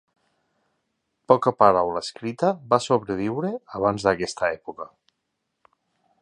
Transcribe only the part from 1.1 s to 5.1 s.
Poca paraula escrita va sobreviure abans d'aquesta època.